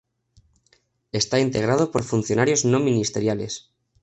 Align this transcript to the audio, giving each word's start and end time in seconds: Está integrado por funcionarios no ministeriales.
Está 1.11 1.39
integrado 1.39 1.91
por 1.91 2.01
funcionarios 2.03 2.65
no 2.65 2.79
ministeriales. 2.79 3.69